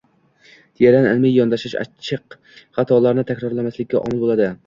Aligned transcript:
teran, 0.79 1.07
ilmiy 1.09 1.35
yondashish 1.39 1.75
achchiq 1.83 2.39
xatolarni 2.79 3.27
takrorlamaslikka 3.33 4.01
omil 4.07 4.25
bo‘ladi. 4.27 4.51